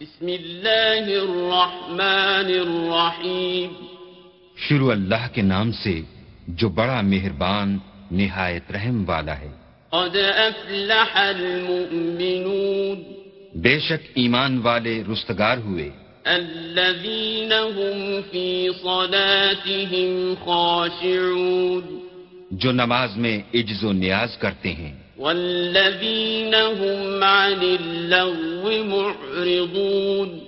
[0.00, 3.72] بسم اللہ الرحمن الرحیم
[4.56, 6.02] شروع اللہ کے نام سے
[6.48, 7.78] جو بڑا مہربان
[8.10, 9.48] نہایت رحم والا ہے۔
[9.88, 13.02] قد افلح المؤمنون.
[13.54, 15.90] بے شک ایمان والے رستگار ہوئے۔
[16.24, 22.08] الذين هم في صلاتهم خاشعون.
[22.50, 30.38] جو نماز میں عجز و نیاز کرتے ہیں۔ والذين هم عن اللغو معرضون.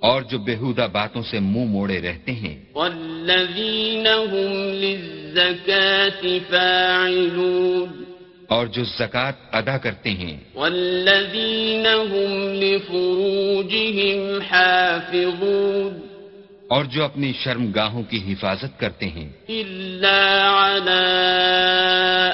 [0.00, 8.04] اور جو بےحودہ باتوں سے منہ موڑے رہتے ہیں۔ والذين هم للزكاة فاعلون.
[8.48, 16.05] اور جو زکوٰۃ ادا کرتے ہیں۔ والذین هم لفروجهم حافظون.
[16.68, 20.24] اور جو اپنی شرم گاہوں کی حفاظت کرتے ہیں۔ الا
[20.66, 21.04] على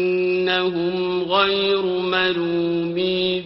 [1.33, 3.43] غیر ملومین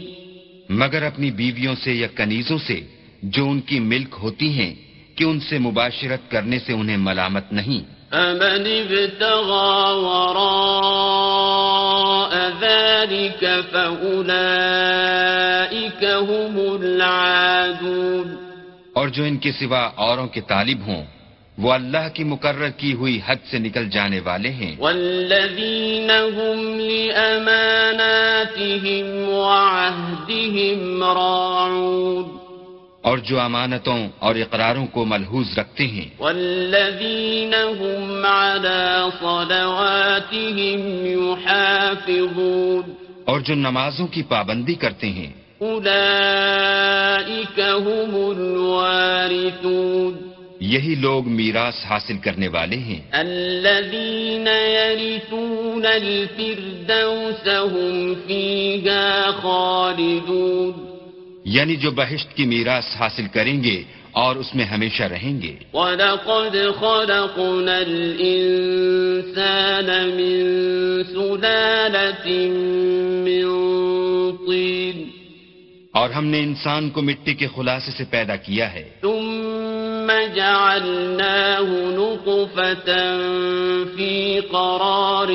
[0.69, 2.81] مگر اپنی بیویوں سے یا کنیزوں سے
[3.23, 4.75] جو ان کی ملک ہوتی ہیں
[5.21, 16.83] کہ ان سے مباشرت کرنے سے انہیں ملامت نہیں۔ امن ابتغى وراء ذلك فأولئك هم
[16.83, 18.35] العادون۔
[18.93, 21.05] اور جو ان کے سوا اوروں کے طالب ہوں
[21.59, 29.29] وہ اللہ کی مقرر کی ہوئی حد سے نکل جانے والے ہیں۔ والذین هم لأماناتهم
[29.29, 32.40] وعهدهم راعون۔
[33.03, 42.83] اور جو امانتوں اور اقراروں کو ملحوظ رکھتے ہیں۔ والذین هم على صلواتهم يحافظون
[43.25, 45.33] اور جو نمازوں کی پابندی کرتے ہیں۔
[47.61, 58.23] هم الوارثون یہی لوگ میراث حاصل کرنے والے ہیں۔ الذین یرثون الفردوس هم
[59.43, 60.90] خالدون
[61.53, 63.83] یعنی جو بہشت کی میراث حاصل کریں گے
[64.13, 72.51] اور اس میں ہمیشہ رہیں گے۔ وَلَقَدْ خَلَقْنَا الْإِنسَانَ مِنْ سُلَالَةٍ
[73.25, 73.49] مِنْ
[74.49, 75.05] طِينٍ۔
[75.93, 82.95] اور ہم نے انسان کو مٹی کے خلاصے سے پیدا کیا ہے۔ ثُمَّ جَعَلْنَاهُ نُطْفَةً
[83.97, 85.35] فِي قَرَارٍ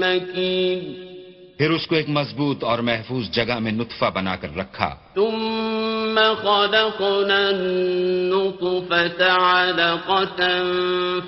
[0.00, 0.95] مَكِينٍ۔
[1.58, 7.38] پھر اس کو ایک مضبوط اور محفوظ جگہ میں نطفہ بنا کر رکھا۔ ثم خلقنا
[7.48, 10.40] النطفة علقة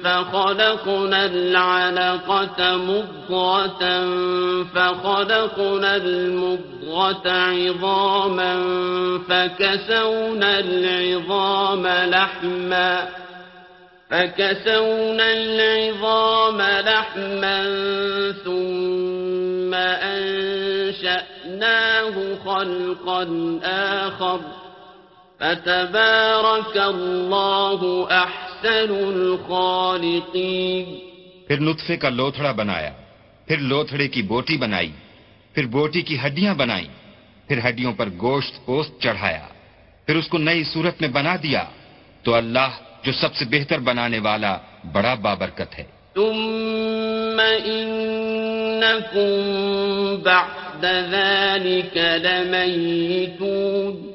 [0.02, 3.82] فخلقنا العلقة مضغة
[4.74, 8.52] فخلقنا المضغة عظاما
[9.28, 12.90] فكسونا العظام لحما
[14.10, 17.58] فكسونا العظام لحما
[18.44, 18.77] ثم
[20.12, 21.74] أنشأناه
[22.44, 23.22] خلقا
[23.64, 24.40] آخر
[25.40, 27.80] فتبارك الله
[28.10, 30.86] أحسن الخالقين
[31.48, 32.92] پھر نطفے کا لوتھڑا بنایا
[33.46, 34.92] پھر لوتھڑے کی بوٹی بنائی
[35.54, 36.88] پھر بوٹی کی ہڈیاں بنائی
[37.48, 39.46] پھر ہڈیوں پر گوشت پوست چڑھایا
[40.06, 41.64] پھر اس کو نئی صورت میں بنا دیا۔
[42.22, 42.70] تو اللہ
[43.02, 44.58] جو سب سے بہتر بنانے والا
[44.92, 45.84] بڑا بابرکت ہے۔
[46.14, 47.40] ثم
[48.82, 54.12] انکم بعد ذلك لمیتون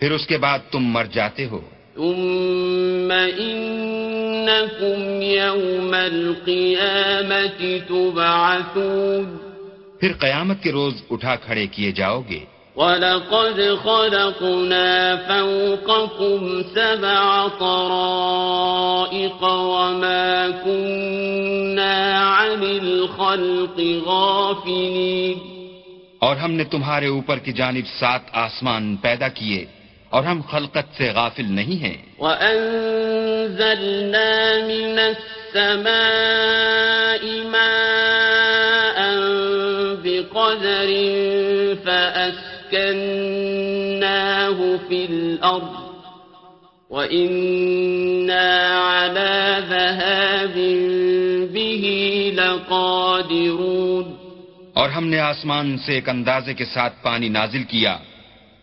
[0.00, 1.60] پھر اس کے بعد تم مر جاتے ہو۔
[1.94, 9.36] ثم انکم یوم القیامت تبعثون.
[10.00, 20.46] پھر قیامت کے روز اٹھا کھڑے کیے جاؤ گے۔ وَلَقَدْ خَلَقْنَا فَوْقَكُمْ سَبْعَ طَرَائِقَ وَمَا
[20.64, 25.38] كُنَّا عَنِ الْخَلْقِ غَافِلِينَ.
[26.18, 29.66] اور ہم نے تمہارے اوپر کی جانب سات آسمان پیدا کیے
[30.10, 38.05] اور ہم خلقت سے غافل نہیں ہیں۔ وَأَنزَلْنَا مِنَ السَّمَاءِ مَاءً
[44.88, 45.96] في الأرض
[46.90, 48.48] وإنا
[48.90, 50.56] على ذهاب
[51.52, 51.84] به
[52.34, 54.16] لقادرون۔
[54.74, 57.98] اور ہم نے آسمان سے ایک اندازے کے ساتھ پانی نازل کیا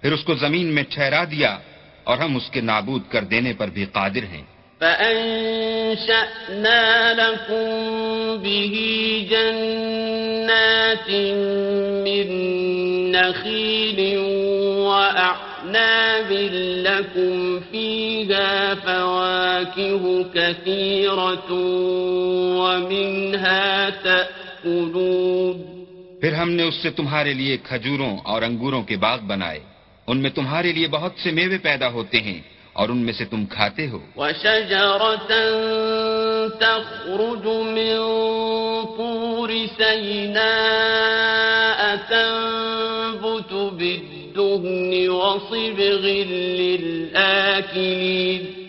[0.02, 1.58] پھر اس کو زمین میں ٹھہرا دیا
[2.04, 4.44] اور ہم اس کے نابود کر دینے پر بھی قادر ہیں۔
[4.80, 6.24] فأنشأنا
[7.14, 7.68] لكم
[8.44, 8.76] به
[9.30, 11.10] جنات
[12.04, 12.28] من
[13.12, 14.43] نخيل
[15.74, 16.32] وأعناب
[16.62, 21.54] لكم فيها فواكه كثيرة
[22.58, 25.64] ومنها تأكلون.
[26.22, 29.60] پھر ہم نے اس سے تمہارے لیے کھجوروں اور انگوروں کے باغ بنائے۔
[30.08, 32.42] ان میں تمہارے لیے بہت سے میوے پیدا ہوتے ہیں
[32.74, 35.26] اور ان میں سے تم کھاتے ہو۔ وشجرة
[36.60, 37.98] تخرج من
[38.98, 40.44] طور سيناء
[44.36, 48.68] تنبت بالدهن وصبغ للآكلين۔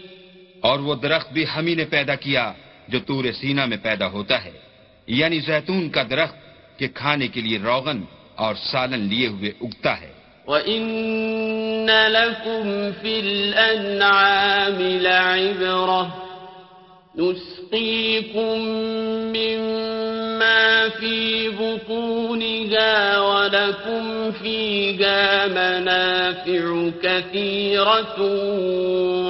[0.61, 2.53] اور وہ درخت بھی ہم ہی نے پیدا کیا
[2.89, 4.51] جو تور سینا میں پیدا ہوتا ہے۔
[5.07, 6.37] یعنی زیتون کا درخت
[6.79, 8.01] کہ کھانے کے لیے روغن
[8.35, 10.13] اور سالن لیے ہوئے اگتا ہے۔
[10.47, 16.25] وَإِنَّ لَكُمْ فِي الْأَنْعَامِ لَعِبْرَةً۔
[17.19, 18.69] نُسْقِيكُم
[20.35, 28.21] مِّمَّا فِي بُطُونِهَا وَلَكُمْ فِيهَا مَنَافِعُ كَثِيرَةٌ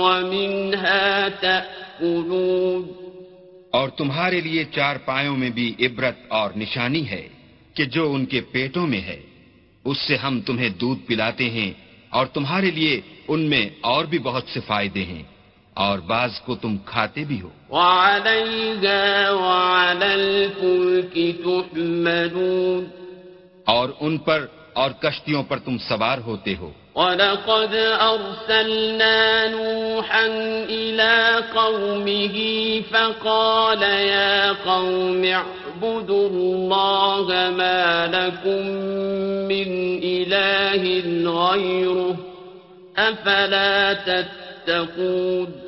[0.00, 3.04] وَمِنْهَا تَأْكُلُونَ.
[3.70, 7.28] اور تمہارے لیے چار پایوں میں بھی عبرت اور نشانی ہے
[7.74, 9.20] کہ جو ان کے پیٹوں میں ہے،
[9.84, 11.72] اس سے ہم تمہیں دودھ پلاتے ہیں
[12.10, 15.33] اور تمہارے لیے ان میں اور بھی بہت سے فائدے ہیں۔
[15.75, 17.50] اور بعض کو تم کھاتے بھی ہو۔
[23.65, 30.26] اور ان پر اور کشتیوں پر تم سوار ہوتے ہو۔ ولقد أرسلنا نوحا
[30.67, 32.38] إلى قومه
[32.91, 38.67] فقال يا قوم اعبدوا الله ما لكم
[39.49, 40.87] من إله
[41.35, 42.15] غيره
[42.97, 45.63] أفلا تتقون۔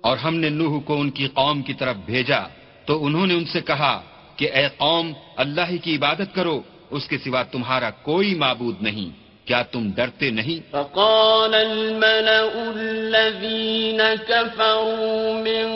[0.00, 2.42] اور ہم نے نوح کو ان کی قوم کی طرف بھیجا،
[2.86, 3.94] تو انہوں نے ان سے کہا
[4.36, 5.06] کہ اے قوم،
[5.42, 6.56] اللہ ہی کی عبادت کرو،
[6.90, 9.10] اس کے سوا تمہارا کوئی معبود نہیں،
[9.46, 15.66] کیا تم ڈرتے نہیں؟ فقال الملأ الذين كفروا من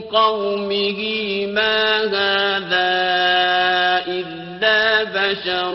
[0.00, 1.00] قومه،
[1.56, 1.78] ما
[2.14, 2.92] هذا
[4.08, 4.80] إلا
[5.16, 5.74] بشر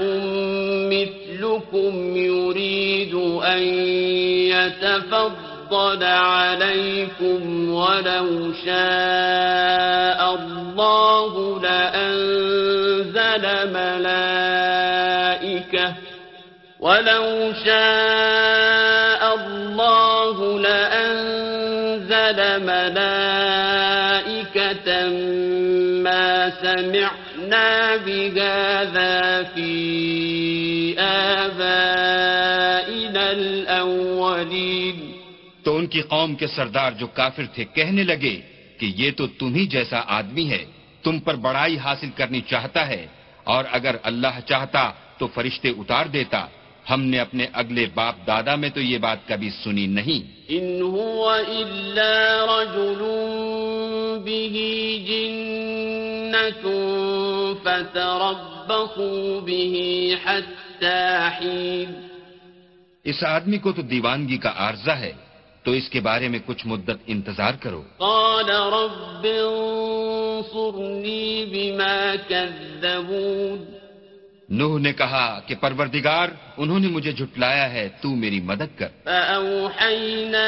[0.94, 3.13] مثلكم يريد
[3.44, 3.62] أن
[4.54, 5.47] يتفضل
[6.04, 13.44] عليكم ولو شاء الله لأنزل
[13.74, 15.28] ملائكة
[16.80, 23.88] ولو شاء الله لأنزل ملائكة
[26.04, 32.18] ما سمعنا بهذا في آبائنا
[33.31, 35.06] الأولين
[35.88, 38.42] ان کی قوم کے سردار جو کافر تھے کہنے لگے
[38.78, 40.66] کہ یہ تو تم ہی جیسا آدمی ہے
[41.04, 43.07] تم پر بڑائی حاصل کرنی چاہتا ہے
[43.44, 46.48] اور اگر اللہ چاہتا تو فرشتے اتار دیتا۔
[46.89, 51.34] ہم نے اپنے اگلے باپ دادا میں تو یہ بات کبھی سنی نہیں۔ إن هو
[51.57, 53.01] إلا رجل
[54.25, 54.57] به
[55.07, 56.69] جنة
[57.63, 59.75] فتربصوا به
[60.25, 61.07] حتى
[61.40, 61.92] حين۔
[63.04, 65.27] اس آدمی کو تو دیوانگی کا عارضہ ہے۔
[65.68, 73.66] تو اس کے بارے میں کچھ مدت انتظار کرو۔ قال رب انصرني بما كذبون۔
[74.50, 76.28] نوح نے کہا کہ پروردگار
[76.58, 80.48] انہوں نے مجھے جھٹلایا ہے تو میری مدد کر۔ فأوحينا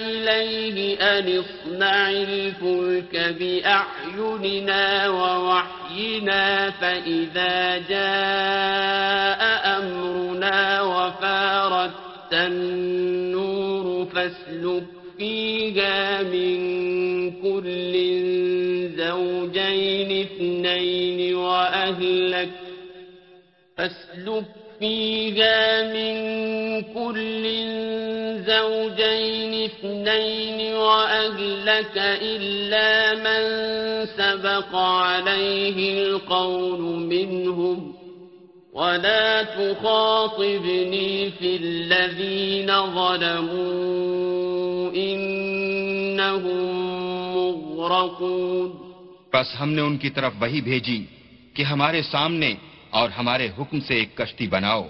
[0.00, 12.06] إليه أن اصنع الفلك بأعيننا ووحينا فإذا جاء أمرنا وفارت
[14.26, 14.82] فاسلك
[15.18, 16.56] فيها من
[17.42, 17.92] كل
[18.96, 22.48] زوجين اثنين وأهلك
[23.76, 24.44] فاسلك
[24.80, 26.16] فيها من
[26.82, 27.44] كل
[28.46, 33.42] زوجين اثنين وأهلك إلا من
[34.06, 37.95] سبق عليه القول منهم
[38.76, 46.64] ولا تخاطبني في الذين ظلموا إنهم
[47.36, 48.68] مغرقون
[49.32, 51.04] بس ہم نے ان کی طرف وہی بھیجی
[51.54, 52.50] کہ ہمارے سامنے
[52.90, 54.82] اور ہمارے حکم سے ایک کشتی بناؤ۔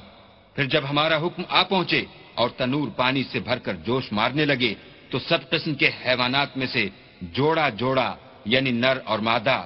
[0.57, 2.03] پھر جب ہمارا حکم آ پہنچے
[2.35, 4.75] اور تنور پانی سے بھر کر جوش مارنے لگے
[5.11, 6.89] تو سب قسم کے حیوانات میں سے
[7.37, 8.15] جوڑا جوڑا
[8.45, 9.59] یعنی نر اور مادہ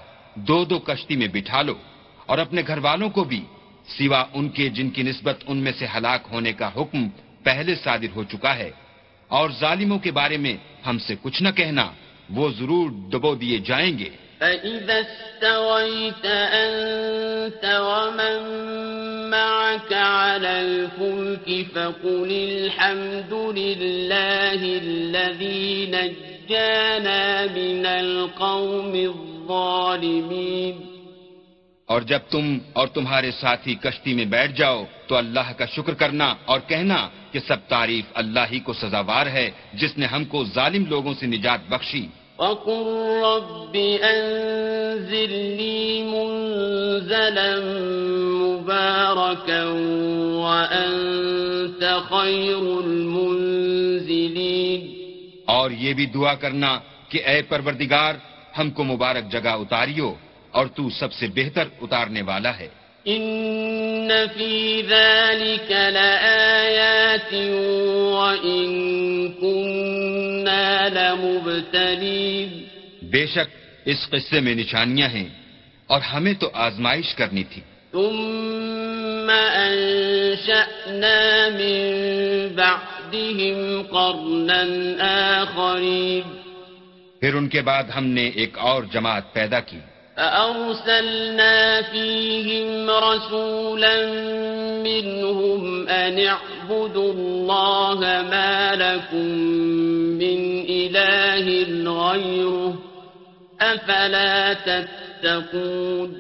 [0.49, 1.75] دو دو کشتی میں بٹھا لو
[2.27, 3.43] اور اپنے گھر والوں کو بھی
[3.89, 7.09] سوا ان کے جن کی نسبت ان میں سے ہلاک ہونے کا حکم
[7.43, 8.71] پہلے صادر ہو چکا ہے۔
[9.29, 10.57] اور ظالموں کے بارے میں
[10.87, 11.91] ہم سے کچھ نہ کہنا،
[12.31, 14.09] وہ ضرور دبو دیے جائیں گے۔
[14.39, 18.61] فإذا استويت أنت ومن
[19.31, 30.90] معك على الفلك فقل الحمد لله الذي نجانا من القوم الظالمين۔
[31.91, 36.35] اور جب تم اور تمہارے ساتھی کشتی میں بیٹھ جاؤ تو اللہ کا شکر کرنا
[36.45, 40.87] اور کہنا کہ سب تعریف اللہ ہی کو سزاوار ہے جس نے ہم کو ظالم
[40.87, 42.07] لوگوں سے نجات بخشی۔
[42.39, 47.57] وقل رب أنزلني منزلا
[48.43, 49.65] مباركا
[50.45, 54.95] وأنت خير المنزلين۔
[55.45, 58.15] اور یہ بھی دعا کرنا کہ اے پروردگار
[58.59, 60.15] ہم کو مبارک جگہ اتاریو۔
[60.51, 62.69] اور تو سب سے بہتر اتارنے والا ہے۔
[63.07, 67.35] إن في ذلك لآيات
[68.15, 68.69] وإن
[69.33, 72.65] كنا لمبتلين۔
[73.03, 75.29] بے شک اس قصے میں نشانیاں ہیں
[75.87, 81.83] اور ہمیں تو آزمائش کرنی تھی۔ ثم أنشأنا من
[82.57, 84.65] بعدهم قرنا
[85.39, 86.37] آخرين۔
[87.21, 89.79] پھر ان کے بعد ہم نے ایک اور جماعت پیدا کی۔
[90.17, 93.97] فأرسلنا فيهم رسولا
[94.85, 98.01] منهم أن اعبدوا الله
[98.31, 99.27] ما لكم
[100.23, 100.39] من
[100.69, 101.47] إله
[101.85, 102.75] غيره
[103.61, 106.11] أفلا تتقون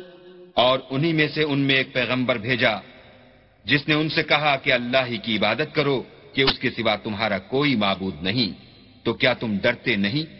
[0.54, 2.74] اور انہی میں سے ان میں ایک پیغمبر بھیجا،
[3.64, 6.02] جس نے ان سے کہا کہ اللہ ہی کی عبادت کرو
[6.34, 8.50] کہ اس کے سوا تمہارا کوئی معبود نہیں،
[9.04, 10.39] تو کیا تم ڈرتے نہیں؟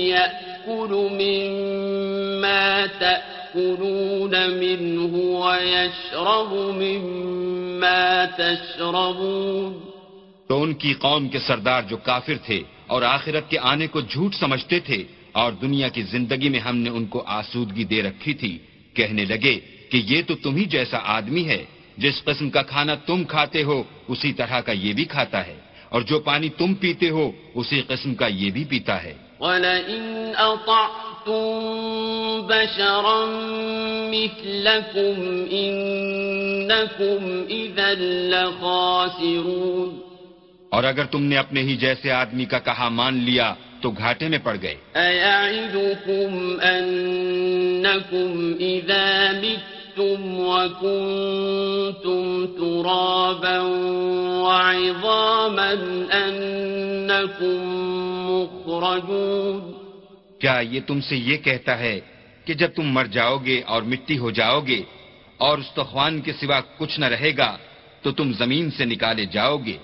[0.00, 9.72] يأكل مما تأكلون منه ويشرب مما تشربون.
[10.48, 14.34] تو ان کی قوم کے سردار جو کافر تھے اور آخرت کے آنے کو جھوٹ
[14.34, 18.58] سمجھتے تھے اور دنیا کی زندگی میں ہم نے ان کو آسودگی دے رکھی تھی،
[18.94, 19.60] کہنے لگے
[19.90, 21.64] کہ یہ تو تم ہی جیسا آدمی ہے،
[21.98, 25.56] جس قسم کا کھانا تم کھاتے ہو، اسی طرح کا یہ بھی کھاتا ہے،
[25.88, 31.62] اور جو پانی تم پیتے ہو، اسی قسم کا یہ بھی پیتا ہے۔ وَلَئِنْ أَطَعْتُمْ
[32.46, 33.26] بَشَرًا
[34.10, 37.94] مِثْلَكُمْ إِنَّكُمْ إِذًا
[38.30, 39.98] لَخَاسِرُونَ
[40.68, 44.38] اور اگر تم نے اپنے ہی جیسے آدمی کا کہا مان لیا تو گھاٹے میں
[44.42, 49.32] پڑ گئے۔ أَيَعِدُكُمْ أَنَّكُمْ إِذَا
[49.98, 53.60] مِتُّمْ وَكُنْتُمْ تُرَابًا
[54.42, 55.72] وَعِظَامًا
[56.12, 57.58] أَنَّكُمْ
[58.30, 59.72] مُخْرَجُونَ
[60.38, 62.00] کیا یہ تم سے یہ کہتا ہے
[62.44, 64.82] کہ جب تم مر جاؤ گے اور مٹی ہو جاؤ گے
[65.36, 67.56] اور استخوان کے سوا کچھ نہ رہے گا
[68.02, 69.78] تو تم زمین سے نکالے جاؤ گے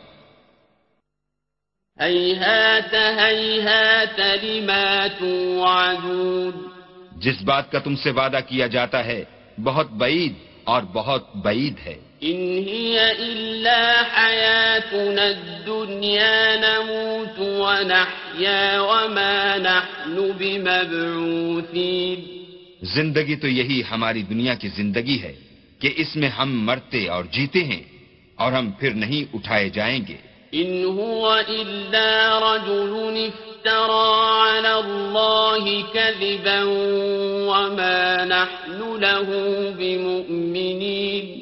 [4.42, 6.52] لما توعدون۔
[7.16, 9.24] جس بات کا تم سے وعدہ کیا جاتا ہے
[9.64, 10.32] بہت بعید
[10.64, 22.20] اور بہت بعید ہے۔ إن هي إلا حياتنا الدنيا نموت ونحيا وما نحن بمبعوثين
[22.82, 25.34] زندگی تو یہی ہماری دنیا کی زندگی ہے
[25.78, 27.82] کہ اس میں ہم مرتے اور جیتے ہیں
[28.34, 36.62] اور ہم پھر نہیں اٹھائے جائیں گے۔ إن هو إلا رجل افترى على الله كذبا
[37.46, 39.28] وما نحن له
[39.76, 41.38] بمؤمنين۔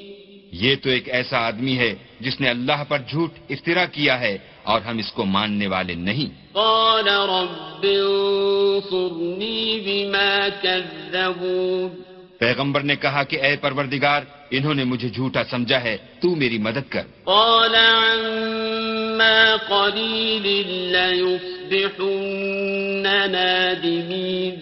[0.52, 4.80] یہ تو ایک ایسا آدمی ہے جس نے اللہ پر جھوٹ افطرا کیا ہے اور
[4.80, 12.09] ہم اس کو ماننے والے نہیں۔ قال رب انصرني بما كذبون۔
[12.40, 16.88] پیغمبر نے کہا کہ اے پروردگار انہوں نے مجھے جھوٹا سمجھا ہے تو میری مدد
[16.88, 24.54] کر۔ قال عما قليل ليصبحن نادمين۔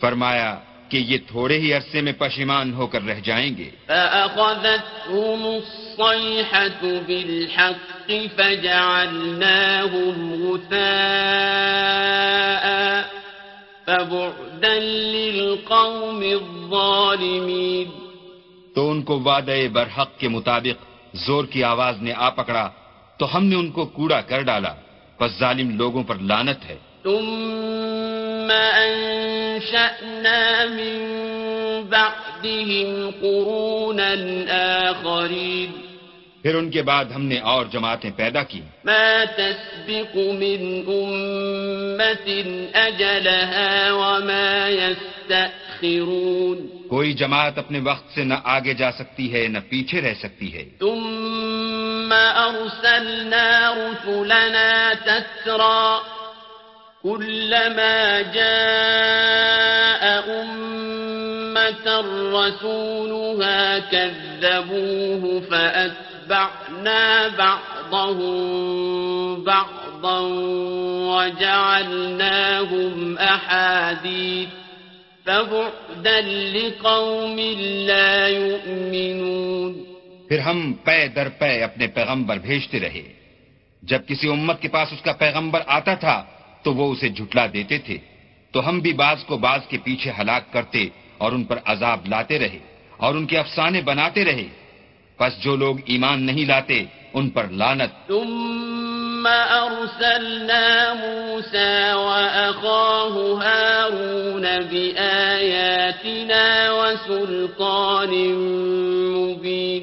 [0.00, 6.96] فرمایا کہ یہ تھوڑے ہی عرصے میں پشیمان ہو کر رہ جائیں گے۔ فأخذتهم الصيحة
[7.06, 13.05] بالحق فجعلناهم غثاء
[13.86, 14.74] فبعدا
[15.14, 17.88] للقوم الظالمين
[18.74, 20.78] تو ان کو وعدے برحق کے مطابق
[21.26, 22.66] زور کی آواز نے آ پکڑا
[23.16, 24.72] تو ہم نے ان کو کوڑا کر ڈالا
[25.20, 28.50] بس ظالم لوگوں پر لانت ہے۔ ثم
[28.84, 30.40] أنشأنا
[30.78, 30.94] من
[31.90, 32.90] بعدهم
[33.20, 34.10] قرونا
[34.88, 35.85] آخرين
[36.46, 42.42] پھر ان کے بعد ہم نے اور جماعتیں پیدا کی۔ ما تسبق من أمة
[42.74, 46.66] أجلها وما يستأخرون.
[46.88, 50.64] کوئی جماعت اپنے وقت سے نہ آگے جا سکتی ہے نہ پیچھے رہ سکتی ہے۔
[50.80, 55.98] ثم أرسلنا رسلنا تترى
[57.02, 61.90] كلما جاء أمة
[62.36, 65.38] رسولها كذبوه
[66.28, 70.20] فأتبعنا بعضهم بعضا
[71.16, 74.48] وجعلناهم أحاديث
[75.24, 79.84] فبعدا لقوم لا يؤمنون.
[80.28, 83.12] پھر ہم پے در پے اپنے پیغمبر بھیجتے رہے۔
[83.82, 86.24] جب کسی امت کے پاس اس کا پیغمبر آتا تھا
[86.62, 87.98] تو وہ اسے جھٹلا دیتے تھے۔
[88.52, 92.38] تو ہم بھی بعض کو بعض کے پیچھے ہلاک کرتے اور ان پر عذاب لاتے
[92.38, 92.58] رہے
[92.96, 94.65] اور ان کے افسانے بناتے رہے۔
[95.20, 106.44] بس جو لوگ ایمان نہیں لاتے ان پر لانت ثم أرسلنا موسى وأخاه هارون بآياتنا
[106.70, 108.12] وسلطان
[109.14, 109.82] مبين۔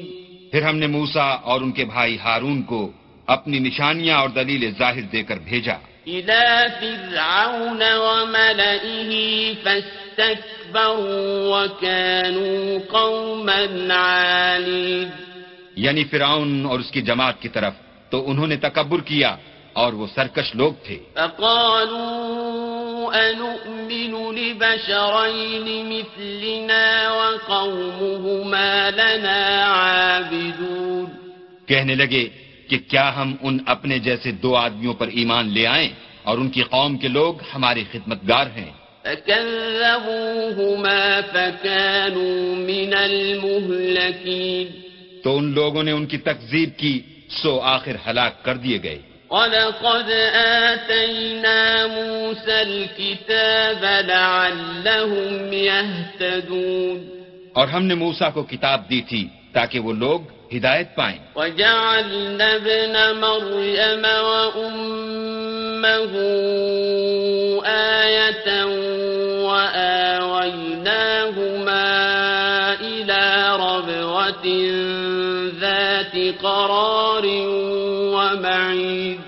[0.50, 2.90] پھر ہم نے موسا اور ان کے بھائی ہارون کو
[3.26, 5.76] اپنی نشانیاں اور دلیل ظاہر دے کر بھیجا۔
[6.06, 9.10] إلى فرعون وملئه
[11.50, 15.08] وكانوا قوما عالين.
[15.76, 17.72] یعنی فرعون اور اس کی جماعت کی طرف
[18.10, 19.36] تو انہوں نے تکبر کیا
[19.72, 22.34] اور وہ سرکش لوگ تھے۔ فقالوا
[23.14, 31.04] أنؤمن لبشرين مثلنا وقومهما لنا عابدون.
[31.66, 32.28] کہنے لگے
[32.68, 35.88] کہ کیا ہم ان اپنے جیسے دو آدمیوں پر ایمان لے آئیں
[36.22, 38.70] اور ان کی قوم کے لوگ ہمارے خدمتگار ہیں؟
[39.04, 44.66] فكذبوهما فكانوا من المهلكين
[45.22, 47.02] تو ان لوگوں نے ان کی تکذیب کی
[47.42, 48.98] سو آخر ہلاک کر دیے گئے۔
[49.30, 57.08] ولقد آتينا موسى الكتاب لعلهم يهتدون
[57.52, 60.20] اور ہم نے موسا کو کتاب دی تھی تاکہ وہ لوگ
[60.56, 64.06] ہدایت پائیں۔ وجعلنا ابن مريم
[67.64, 68.64] آية
[69.48, 70.80] وآويناهما
[72.80, 73.22] إلى
[73.56, 74.46] ربوة
[75.60, 77.24] ذات قرار
[78.14, 79.18] ومعيد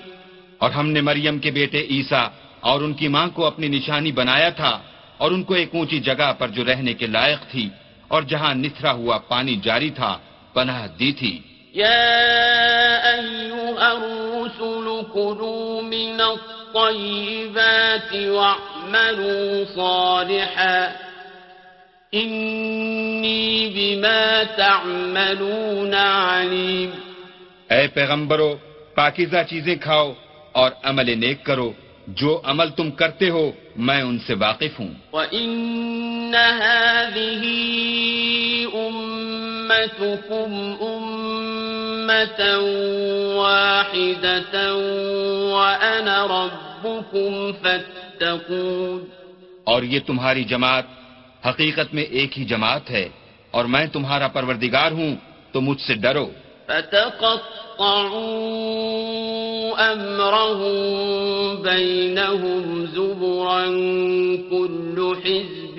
[0.58, 2.28] اور ہم نے مریم کے بیٹے عیسیٰ
[2.60, 4.74] اور ان کی ماں کو اپنی نشانی بنایا تھا
[5.18, 7.68] اور ان کو ایک اونچی جگہ پر جو رہنے کے لائق تھی
[8.08, 10.18] اور جہاں نتھرا ہوا پانی جاری تھا
[10.52, 11.34] پناہ دی تھی۔
[11.76, 20.88] يا أيها الرسل كلوا من الطيبات واعملوا صالحا.
[22.14, 26.90] إني بما تعملون عليم.
[27.70, 28.54] اے پیغمبرو
[28.94, 30.12] پاکیزہ چیزیں کھاؤ
[30.52, 31.72] اور عمل نیک کرو۔
[32.06, 37.48] جو عمل تم کرتے ہو میں ان سے واقف ہوں۔ وإن هذه
[38.74, 40.74] أمتكم
[42.16, 42.58] أمة
[43.36, 44.74] واحدة
[45.52, 49.00] وأنا ربكم فاتقون
[49.64, 50.84] اور یہ تمہاری جماعت
[51.46, 53.08] حقیقت میں ایک ہی جماعت ہے
[53.50, 55.16] اور میں تمہارا پروردگار ہوں
[55.52, 56.30] تو مجھ سے ڈرو۔
[56.68, 57.46] فتقطعوا
[59.92, 63.64] أمرهم بينهم زبرا
[64.50, 65.78] كل حزب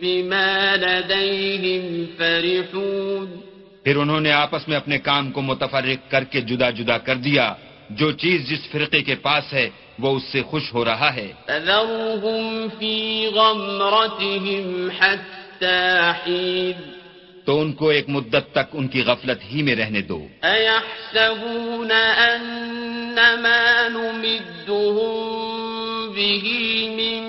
[0.00, 3.45] بما لديهم فرحون
[3.86, 7.54] پھر انہوں نے آپس میں اپنے کام کو متفرق کر کے جدا جدا کر دیا۔
[7.90, 11.32] جو چیز جس فرقے کے پاس ہے وہ اس سے خوش ہو رہا ہے۔
[13.34, 16.98] غمرتهم حتى حين۔
[17.44, 21.90] تو ان کو ایک مدت تک ان کی غفلت ہی میں رہنے دو۔ أيحسبون
[22.26, 25.06] أن ما نمدهم
[26.14, 26.58] به
[26.96, 27.22] من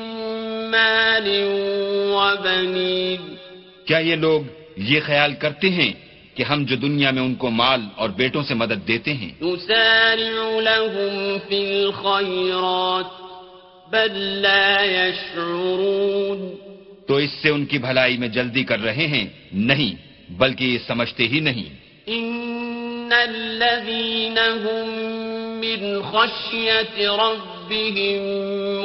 [0.71, 1.29] مال
[3.85, 4.41] کیا یہ لوگ
[4.77, 6.06] یہ خیال کرتے ہیں؟
[6.37, 9.29] کہ ہم جو دنیا میں ان کو مال اور بیٹوں سے مدد دیتے ہیں۔
[10.61, 13.27] لهم في الخيرات
[13.89, 16.55] بل لا يشعرون۔
[17.07, 19.95] تو اس سے ان کی بھلائی میں جلدی کر رہے ہیں نہیں
[20.31, 21.87] بلکہ یہ سمجھتے ہی نہیں۔
[23.11, 24.89] الذين هم
[25.59, 26.01] من
[26.99, 28.23] ربهم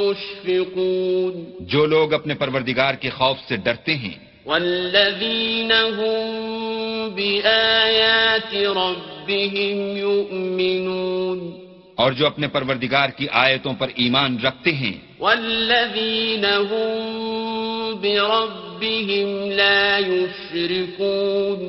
[0.01, 4.13] مشفقون۔ جو لوگ اپنے پروردگار کے خوف سے ڈرتے ہیں۔
[4.45, 11.63] والذين هم بآيات ربهم يؤمنون.
[11.95, 21.59] اور جو اپنے پروردگار کی آیتوں پر ایمان رکھتے ہیں والذين هم بربهم لا يشركون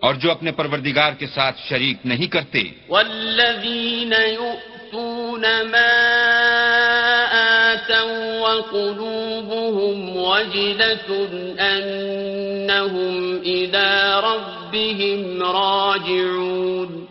[0.00, 5.94] اور جو اپنے پروردگار کے ساتھ شریک نہیں کرتے والذين يؤتون ما
[8.40, 11.28] وقلوبهم وجلة
[11.60, 17.06] أنهم إلى ربهم راجعون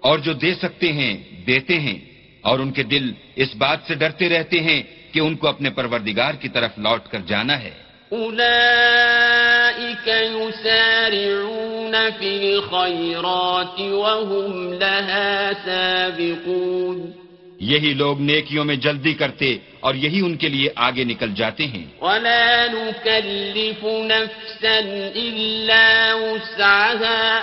[0.00, 1.98] اور جو دے سکتے ہیں دیتے ہیں
[2.42, 6.34] اور ان کے دل اس بات سے ڈرتے رہتے ہیں کہ ان کو اپنے پروردگار
[6.34, 7.70] کی طرف لوٹ کر جانا ہے۔
[8.12, 17.21] أولئك يسارعون في الخيرات وهم لها سابقون
[17.62, 21.84] یہی لوگ نیکیوں میں جلدی کرتے اور یہی ان کے لیے آگے نکل جاتے ہیں۔
[22.00, 24.80] ولا نكلف نفسا
[25.14, 27.42] إلا وسعها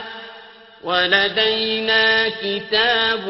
[0.84, 3.30] ولدينا كتاب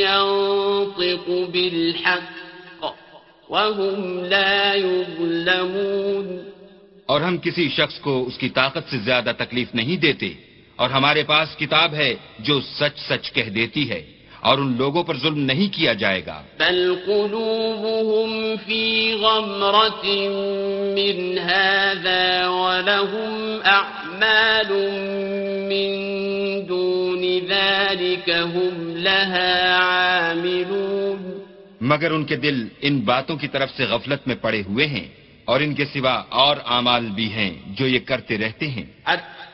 [0.00, 2.84] ينطق بالحق
[3.50, 6.50] وهم لا يظلمون۔
[7.06, 10.34] اور ہم کسی شخص کو اس کی طاقت سے زیادہ تکلیف نہیں دیتے
[10.76, 15.16] اور ہمارے پاس کتاب ہے جو سچ سچ کہہ دیتی ہے۔ اور ان لوگوں پر
[15.16, 20.06] ظلم نہیں کیا جائے گا۔ بل قلوبهم في غمرة
[20.96, 24.72] من هذا ولهم أعمال
[25.70, 25.90] من
[26.68, 31.40] دون ذلك هم لها عاملون۔
[31.80, 35.08] مگر ان کے دل ان باتوں کی طرف سے غفلت میں پڑے ہوئے ہیں
[35.44, 38.84] اور ان کے سوا اور اعمال بھی ہیں جو یہ کرتے رہتے ہیں۔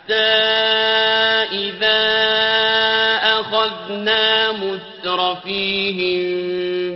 [0.06, 0.14] حتى
[1.52, 2.02] إذا
[3.40, 6.22] أخذنا مترفيهم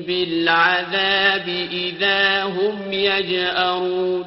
[0.06, 4.24] بالعذاب إذا هم يجأرون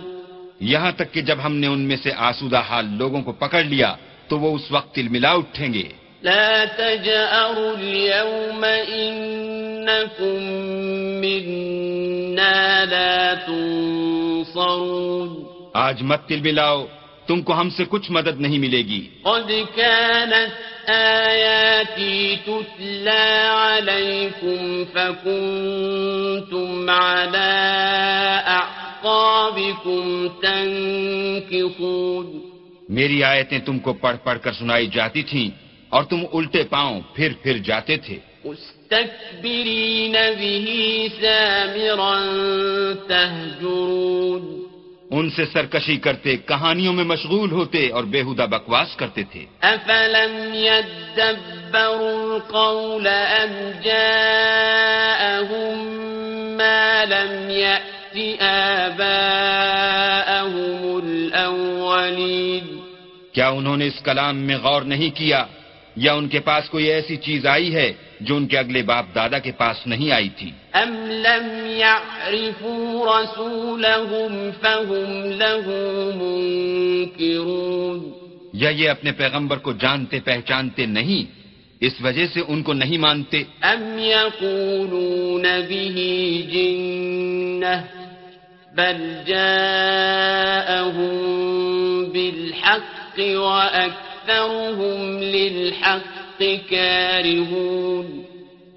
[0.61, 3.95] یہاں تک کہ جب ہم نے ان میں سے آسودہ حال لوگوں کو پکڑ لیا
[4.27, 5.87] تو وہ اس وقت تلملا اٹھیں گے۔
[6.23, 10.43] لا تجأروا اليوم إنكم
[11.21, 15.29] منا لا تنصرون
[15.73, 16.85] آج مت تلملاؤ
[17.27, 26.89] تم کو ہم سے کچھ مدد نہیں ملے گی۔ قد كانت آياتي تتلى عليكم فكنتم
[26.89, 27.51] على
[28.45, 32.39] أعقابكم تنكصون۔
[32.89, 35.49] میری آیتیں تم کو پڑھ پڑھ کر سنائی جاتی تھیں
[35.89, 40.75] اور تم الٹے پاؤں پھر پھر جاتے تھے۔ مستكبرين به
[41.21, 42.19] سامرا
[43.07, 44.72] تهجرون۔
[45.15, 49.45] ان سے سرکشی کرتے کہانیوں میں مشغول ہوتے اور بےحدہ بکواس کرتے تھے۔
[50.55, 53.07] يدبروا القول
[53.41, 54.67] أم جاءهم
[56.57, 59.35] ما لم يأت آباءهم
[61.03, 62.79] الأولين
[63.33, 65.45] کیا انہوں نے اس کلام میں غور نہیں کیا؟
[65.95, 69.39] یا ان کے پاس کوئی ایسی چیز آئی ہے جو ان کے اگلے باپ دادا
[69.39, 75.65] کے پاس نہیں آئی تھی؟ أم لم يعرفوا رسولهم فهم له
[76.17, 78.13] منكرون
[78.53, 81.31] یا یہ اپنے پیغمبر کو جانتے پہچانتے نہیں
[81.81, 85.97] اس وجہ سے ان کو نہیں مانتے؟ أم يقولون به
[86.53, 87.83] جنة
[88.75, 89.23] بل
[90.33, 98.23] جاءهم بالحق وأكثرهم للحق كارهون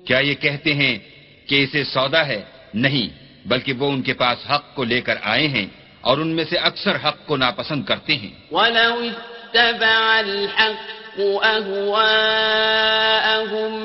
[0.06, 0.98] کیا یہ کہتے ہیں
[1.46, 2.42] کہ اسے سودا ہے،
[2.74, 3.08] نہیں،
[3.48, 5.66] بلکہ وہ ان کے پاس حق کو لے کر آئے ہیں
[6.00, 10.96] اور ان میں سے اکثر حق کو ناپسند کرتے ہیں۔ ولو اتبع الحق
[11.44, 12.70] أهواءهم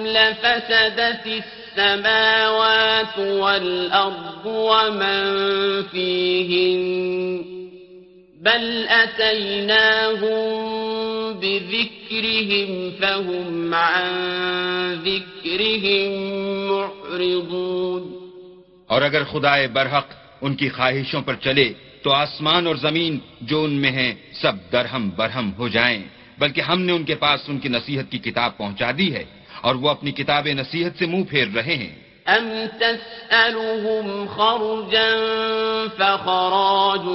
[0.05, 5.23] لفسدت السماوات والأرض ومن
[5.91, 7.60] فيهن
[8.41, 10.39] بل أتيناهم
[11.33, 14.09] بذكرهم فهم عن
[15.05, 16.11] ذكرهم
[16.67, 18.03] معرضون
[18.89, 20.07] اور اگر خدائے برحق
[20.41, 21.73] ان کی خواہشوں پر چلے
[22.03, 26.01] تو آسمان اور زمین جو ان میں ہیں سب درہم برہم ہو جائیں
[26.37, 29.23] بلکہ ہم نے ان کے پاس ان کی نصیحت کی کتاب پہنچا دی ہے
[29.61, 31.95] اور وہ اپنی کتاب نصیحت سے منہ پھیر رہے ہیں۔
[32.27, 35.11] أم تسألهم خرجا
[35.97, 37.05] فخراج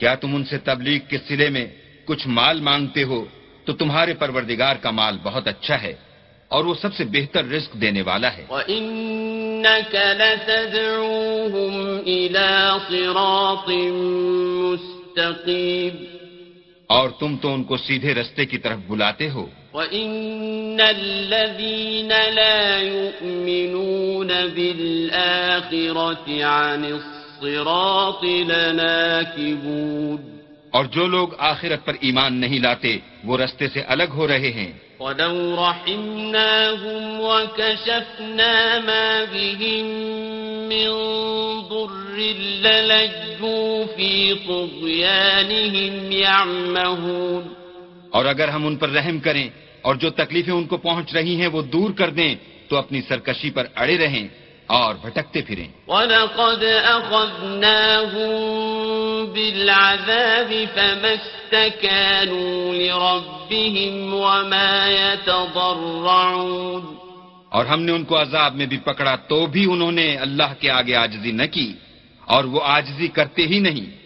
[0.00, 1.66] کیا تم ان سے تبلیغ کے سلے میں
[2.04, 3.24] کچھ مال مانگتے ہو؟
[3.64, 5.94] تو تمہارے پروردگار کا مال بہت اچھا ہے
[6.48, 13.70] اور وہ سب سے بہتر رزق دینے والا ہے۔ وإنك لتدعوهم إلى صراط
[14.72, 16.04] مستقيم.
[16.86, 24.28] اور تم تو ان کو سیدھے رستے کی طرف بلاتے ہو۔ وإن الذين لا يؤمنون
[24.46, 30.18] بالآخرة عن الصراط لناكبون
[30.70, 34.72] اور جو لوگ آخرت پر ایمان نہیں لاتے وہ رستے سے الگ ہو رہے ہیں۔
[35.00, 39.86] ولو رحمناهم وكشفنا ما بهم
[40.68, 40.88] من
[41.68, 42.16] ضر
[42.60, 47.44] للجوا في طغيانهم يعمهون
[48.10, 49.48] اور اگر ہم ان پر رحم کریں
[49.86, 52.34] اور جو تکلیفیں ان کو پہنچ رہی ہیں وہ دور کر دیں
[52.68, 54.28] تو اپنی سرکشی پر اڑے رہیں
[54.66, 56.62] اور بھٹکتے پھریں۔ وَلَقَدْ
[56.96, 58.30] أَخَذْنَاهُمْ
[59.32, 66.84] بِالْعَذَابِ فَمَا اسْتَكَانُوا لِرَبِّهِمْ وَمَا يَتَضَرَّعُونَ۔
[67.48, 70.70] اور ہم نے ان کو عذاب میں بھی پکڑا تو بھی انہوں نے اللہ کے
[70.70, 71.72] آگے آجزی نہ کی
[72.20, 74.05] اور وہ آجزی کرتے ہی نہیں۔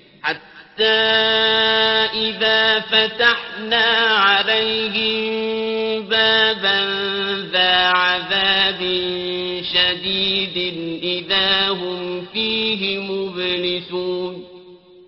[2.14, 3.84] إذا فتحنا
[4.26, 5.30] عليهم
[6.08, 6.80] بابا
[7.52, 8.80] ذا عذاب
[9.74, 10.56] شديد
[11.02, 14.44] إذا هم فيه مبلسون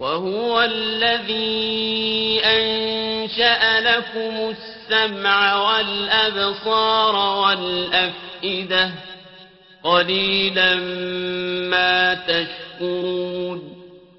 [0.00, 0.60] وهو
[9.86, 10.74] قليلا
[11.70, 13.58] ما تشكرون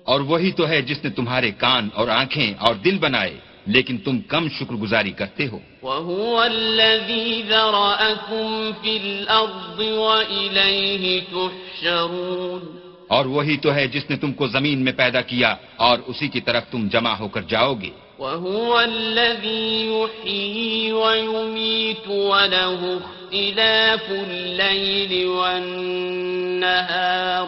[0.03, 3.35] اور وہی تو ہے جس نے تمہارے کان اور آنکھیں اور دل بنائے
[3.67, 12.61] لیکن تم کم شکر گزاری کرتے ہو۔ وهو الذي ذرأكم في الأرض وإليه تحشرون
[13.07, 16.41] اور وہی تو ہے جس نے تم کو زمین میں پیدا کیا اور اسی کی
[16.41, 27.47] طرف تم جمع ہو کر جاؤ گے وهو الذي يحيي ويميت وله اختلاف الليل والنهار.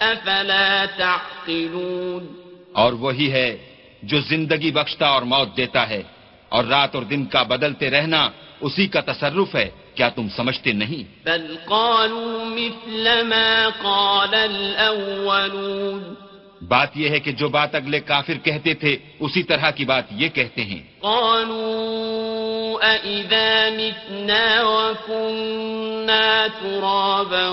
[0.00, 2.26] أفلا تعقلون؟
[2.72, 3.56] اور وہی ہے
[4.02, 6.02] جو زندگی بخشتا اور موت دیتا ہے
[6.48, 11.04] اور رات اور دن کا بدلتے رہنا اسی کا تصرف ہے کیا تم سمجھتے نہیں؟
[11.24, 16.31] بل قالوا مثل ما قال الأولون.
[16.68, 20.28] بات یہ ہے کہ جو بات اگلے کافر کہتے تھے اسی طرح کی بات یہ
[20.28, 27.48] کہتے ہیں۔ قالوا أئذا متنا وكنا ترابا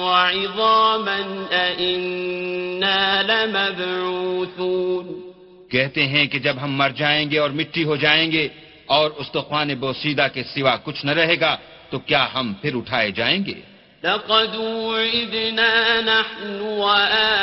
[0.00, 5.30] وعظاما أئنا لمبعوثون۔
[5.68, 8.48] کہتے ہیں کہ جب ہم مر جائیں گے اور مٹی ہو جائیں گے
[8.86, 11.56] اور استخوان بوسیدہ کے سوا کچھ نہ رہے گا
[11.90, 13.69] تو کیا ہم پھر اٹھائے جائیں گے؟
[14.04, 17.40] لقد وعدنا نحن وآباؤنا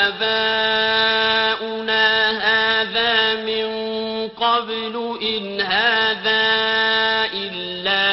[2.32, 3.67] هذا من
[4.36, 6.46] قبل إن هذا
[7.34, 8.04] إلا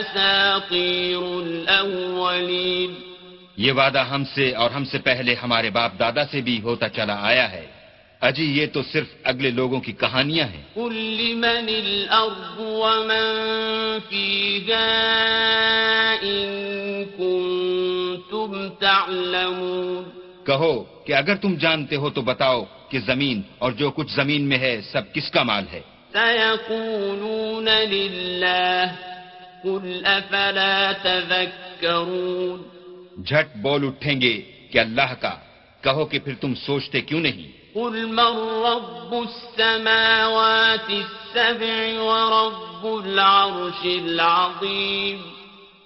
[0.00, 2.94] أساطير الأولين.
[3.56, 7.16] یہ وعدہ ہم سے اور ہم سے پہلے ہمارے باپ دادا سے بھی ہوتا چلا
[7.20, 7.66] آیا ہے۔
[8.20, 13.54] اجی یہ تو صرف اگلے لوگوں کی کہانیاں ہیں۔ قل لمن الأرض ومن
[16.22, 16.83] إن كنتم
[18.84, 20.04] تعلمون۔
[20.46, 24.58] کہو کہ اگر تم جانتے ہو تو بتاؤ کہ زمین اور جو کچھ زمین میں
[24.58, 25.80] ہے سب کس کا مال ہے؟
[26.12, 28.84] سيقولون لله
[29.62, 30.06] قل
[31.02, 32.62] تذكرون
[33.24, 35.34] جھٹ بول اٹھیں گے کہ اللہ کا۔
[35.80, 37.42] کہو کہ پھر تم سوچتے کیوں نہیں؟
[37.74, 38.32] قل من
[38.66, 45.18] رب السماوات السبع ورب العرش العظيم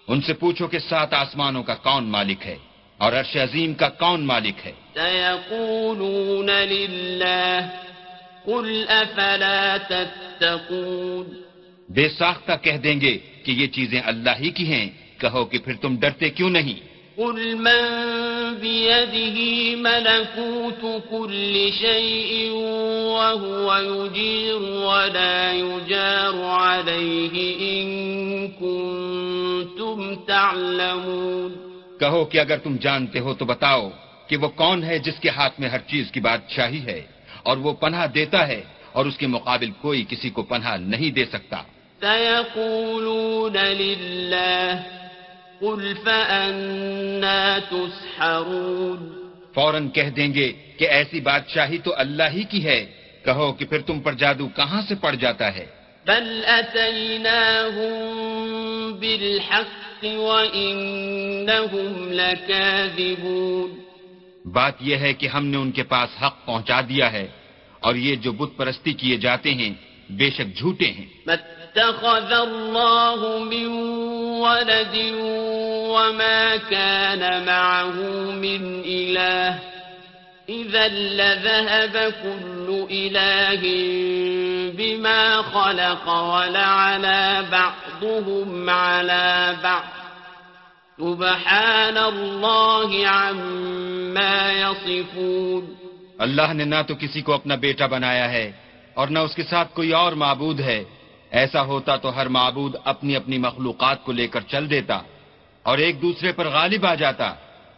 [0.08, 2.56] ان سے پوچھو کہ سات آسمانوں کا کون مالک ہے؟
[3.00, 7.70] اور عرش عظیم کا کون مالک ہے؟ سيقولون لله
[8.46, 11.26] قل أفلا تتقون؟
[11.88, 14.88] بے ساختہ کہہ دیں گے کہ یہ چیزیں اللہ ہی کی ہیں
[15.20, 16.78] کہو کہ پھر تم ڈرتے کیوں نہیں؟
[17.18, 27.34] قل من بيده ملكوت كل شيء وهو يجير ولا يجار عليه
[27.72, 27.88] إن
[28.48, 31.67] كنتم تعلمون
[32.00, 33.90] کہو کہ اگر تم جانتے ہو تو بتاؤ
[34.26, 37.02] کہ وہ کون ہے جس کے ہاتھ میں ہر چیز کی بادشاہی ہے
[37.42, 41.24] اور وہ پناہ دیتا ہے اور اس کے مقابل کوئی کسی کو پناہ نہیں دے
[41.24, 41.62] سکتا۔
[42.00, 44.80] سيقولون لله
[45.58, 52.86] قل فأنا تسحرون فوراً کہہ دیں گے کہ ایسی بادشاہی تو اللہ ہی کی ہے۔
[53.24, 55.66] کہو کہ پھر تم پر جادو کہاں سے پڑ جاتا ہے؟
[56.06, 56.46] بل
[59.00, 63.70] بالحق وإنهم لكاذبون
[64.44, 67.26] بات یہ ہے کہ ہم نے ان کے پاس حق پہنچا دیا ہے
[67.80, 69.72] اور یہ جو بت پرستی کیے جاتے ہیں
[70.10, 73.66] بے شک جھوٹے ہیں۔ اتخذ الله من
[74.44, 74.96] ولد
[75.94, 77.98] وما كان معه
[78.42, 79.77] من إله
[80.50, 83.64] إذا لذهب كل إله
[84.76, 89.82] بما خلق ولعلى بعضهم على بعض.
[90.96, 95.74] سبحان الله عما يصفون.
[96.18, 98.52] اللہ نے نہ تو کسی کو اپنا بیٹا بنایا ہے
[98.94, 100.84] اور نہ اس کے ساتھ کوئی اور معبود ہے۔
[101.30, 105.00] ایسا ہوتا تو ہر معبود اپنی اپنی مخلوقات کو لے کر چل دیتا
[105.62, 107.34] اور ایک دوسرے پر غالب آ جاتا۔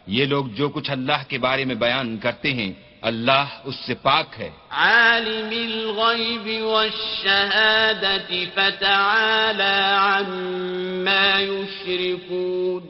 [0.07, 4.27] یہ لوگ جو کچھ اللہ کے بارے میں بیان کرتے ہیں اللہ اس سے پاک
[4.39, 12.81] ہے۔ عالم الغيب والشهادة فتعالى عما يشركون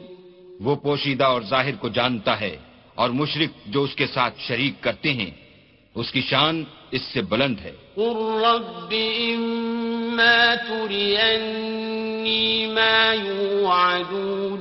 [0.60, 2.56] وہ پوشیدہ اور ظاہر کو جانتا ہے
[2.94, 5.30] اور مشرق جو اس کے ساتھ شریک کرتے ہیں
[5.94, 14.60] اس کی شان اس سے بلند ہے۔ قل رب إما تريني ما يوعدون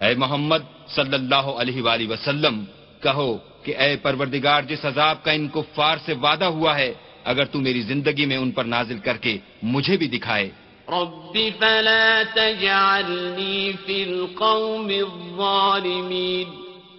[0.00, 2.64] اے محمد صلی اللہ علیہ وآلہ وسلم
[3.02, 6.94] کہو کہ اے پروردگار جس عذاب کا ان کفار سے وعدہ ہوا ہے
[7.24, 10.50] اگر تو میری زندگی میں ان پر نازل کر کے مجھے بھی دکھائے۔
[10.88, 16.48] رب فلا تجعلني في القوم الظالمين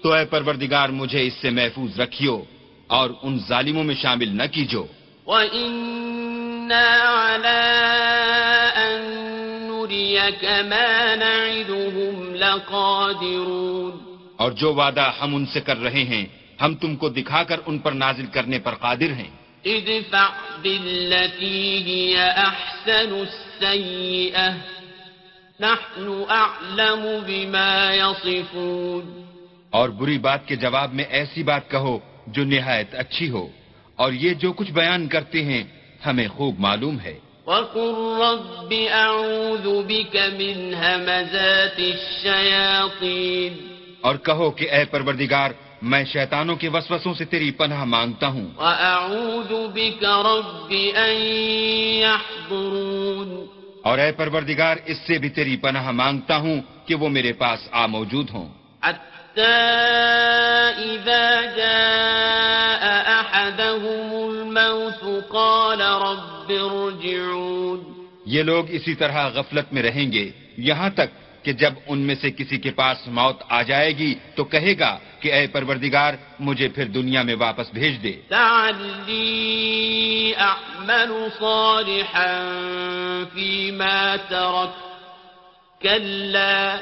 [0.04, 2.44] تو اے پروردگار مجھے اس سے محفوظ رکھیو
[2.88, 4.84] اور ان ظالموں میں شامل نہ کیجو۔
[5.26, 6.86] وإنا
[7.18, 7.62] على
[10.28, 16.26] نريك ما نعدهم لقادرون۔ اور جو وعدہ ہم ان سے کر رہے ہیں
[16.62, 19.30] ہم تم کو دکھا کر ان پر نازل کرنے پر قادر ہیں۔
[19.66, 20.28] ادفع
[20.62, 24.52] بالتي هي أحسن السيئة۔
[25.60, 29.26] نحن أعلم بما يصفون۔
[29.70, 33.48] اور بری بات کے جواب میں ایسی بات کہو جو نہایت اچھی ہو۔
[33.96, 35.64] اور یہ جو کچھ بیان کرتے ہیں
[36.06, 43.54] ہمیں خوب معلوم ہے۔ وقل رب أعوذ بك من همزات الشياطين
[44.02, 49.52] اور کہو کہ اے پروردگار میں شیطانوں کے وسوسوں سے تیری پناہ مانگتا ہوں۔ وأعوذ
[49.74, 51.16] بك رب أن
[52.04, 53.30] يحضرون
[53.84, 57.86] اور اے پروردگار اس سے بھی تیری پناہ مانگتا ہوں کہ وہ میرے پاس آ
[57.86, 58.48] موجود ہوں۔
[58.84, 59.58] حتى
[60.84, 62.84] إذا جاء
[63.20, 71.10] أحدهم الموت قال رب ارجعون یہ لوگ اسی طرح غفلت میں رہیں گے یہاں تک
[71.46, 74.98] کہ جب ان میں سے کسی کے پاس موت آ جائے گی تو کہے گا
[75.20, 78.14] کہ اے پروردگار مجھے پھر دنیا میں واپس بھیج دے۔
[80.38, 82.34] أعمل صالحا
[83.34, 84.74] فيما ترك
[85.82, 86.78] كلا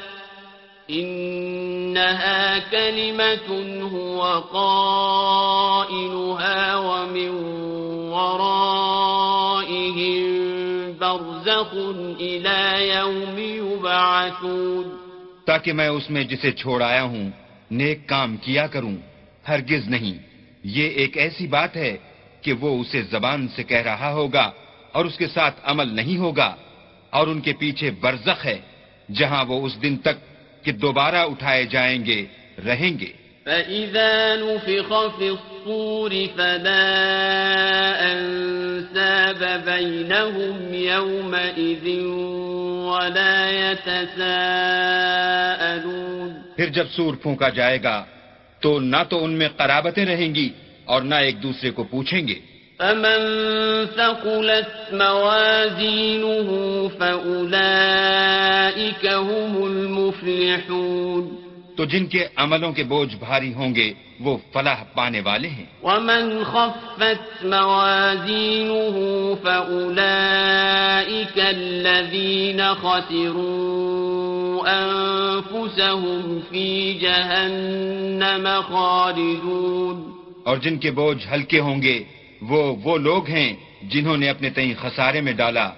[0.90, 7.28] إنها كلمة هو قائلها ومن
[8.14, 10.22] ورائهم
[10.98, 11.74] برزخ
[12.20, 14.84] إلى يوم يبعثون.
[15.46, 17.30] تاکہ میں اس میں جسے چھوڑ آیا ہوں،
[17.70, 18.96] نیک کام کیا کروں،
[19.48, 20.18] ہرگز نہیں۔
[20.64, 21.96] یہ ایک ایسی بات ہے
[22.42, 24.52] کہ وہ اسے زبان سے کہہ رہا ہوگا
[24.92, 26.56] اور اس کے ساتھ عمل نہیں ہوگا
[27.10, 28.60] اور ان کے پیچھے برزخ ہے،
[29.14, 30.35] جہاں وہ اس دن تک
[30.66, 32.26] کہ دوبارہ اٹھائے جائیں گے
[32.66, 33.12] رہیں گے۔
[33.44, 36.92] فإذا نفخ في الصور فلا
[38.12, 41.88] أنساب بينهم يومئذ
[42.90, 48.04] ولا يتساءلون۔ پھر جب سور پھونکا جائے گا
[48.60, 50.50] تو نہ تو ان میں قرابتیں رہیں گی
[50.84, 53.36] اور نہ ایک دوسرے کو پوچھیں گے۔ فمن
[53.96, 56.48] ثقلت موازينه
[56.98, 57.54] فأولئك
[59.06, 61.36] هم المفلحون.
[61.76, 66.44] تو جن کے عملوں کے بوجھ بھاری ہوں گے وہ فلاح پانے والے ہیں۔ ومن
[66.44, 68.96] خفت موازينه
[69.42, 80.10] فأولئك الذين خسروا أنفسهم في جهنم خالدون.
[80.44, 82.04] اور جن کے بوجھ ہلکے ہوں گے
[82.42, 85.70] وہ وہ لوگ ہیں جنہوں نے اپنے تئیں خسارے میں ڈالا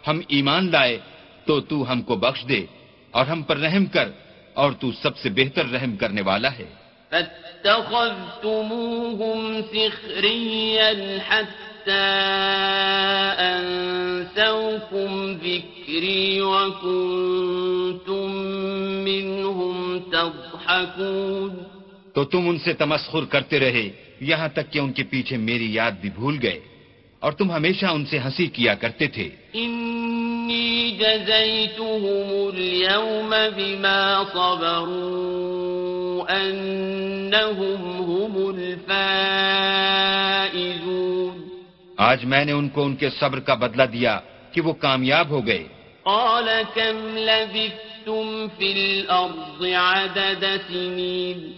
[0.09, 0.99] ہم ایمان لائے
[1.47, 2.67] تو تو ہم کو بخش دے
[3.11, 4.09] اور ہم پر رحم کر
[4.55, 6.65] اور تو سب سے بہتر رحم کرنے والا ہے۔
[7.11, 10.93] فاتخذتموهم سخريا
[11.29, 12.23] حتى
[13.39, 18.33] أنسوكم ذكري وكنتم
[19.05, 21.59] منهم تضحكون۔
[22.15, 23.91] تو تم ان سے تمسخر کرتے رہے
[24.21, 26.61] یہاں تک کہ ان کے پیچھے میری یاد بھی بھول گئے۔
[27.21, 29.29] اور تم ہمیشہ ان سے ہنسی کیا کرتے تھے۔
[30.53, 41.49] انی جزیتهم اليوم بما صبروا انہم هم الفائزون.
[41.97, 44.21] آج میں نے ان کو ان کے صبر کا بدلہ دیا
[44.53, 45.65] کہ وہ کامیاب ہو گئے۔
[46.03, 51.53] قال كم لبثتم في الارض عدد سنين؟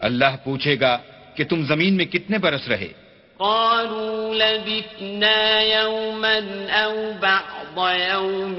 [0.00, 0.98] اللہ پوچھے گا
[1.34, 3.05] کہ تم زمین میں کتنے برس رہے؟
[3.38, 7.78] قالوا لبثنا يوما أو بعض
[8.12, 8.56] يوم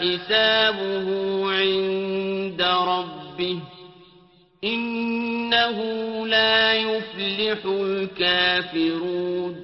[0.00, 1.06] حسابه
[1.54, 3.58] عند ربه
[4.64, 5.78] إنه
[6.26, 9.54] لا يفلح الكافرون۔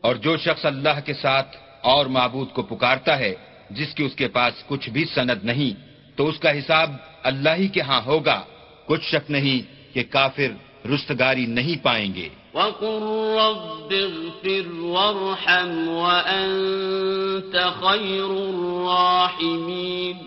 [0.00, 3.34] اور جو شخص اللہ کے ساتھ اور معبود کو پکارتا ہے
[3.70, 5.91] جس کی اس کے پاس کچھ بھی سند نہیں
[6.22, 6.90] تو اس کا حساب
[7.22, 8.44] اللہ ہی کے ہاں ہوگا۔
[8.86, 10.48] کچھ شک نہیں کہ کافر
[10.94, 13.02] رستگاری نہیں پائیں گے۔ وَقُلْ
[13.38, 20.18] رَبِّ اغْفِرْ وَارْحَمْ وَأَنْتَ خَيْرُ الرَّاحِمِينَ۔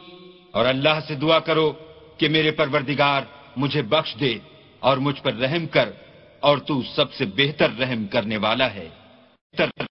[0.52, 1.74] اور اللہ سے دعا کرو
[2.18, 3.22] کہ میرے پروردگار
[3.56, 4.38] مجھے بخش دے
[4.80, 5.90] اور مجھ پر رحم کر
[6.40, 8.90] اور تو سب سے بہتر رحم کرنے والا ہے۔